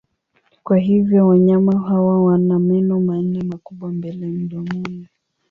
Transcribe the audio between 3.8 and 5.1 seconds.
mbele mdomoni.